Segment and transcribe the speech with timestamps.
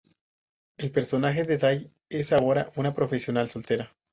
[0.79, 3.93] El personaje de Day es ahora una profesional soltera.